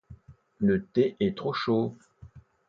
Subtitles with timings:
[0.57, 1.95] Le thé est trop chaud.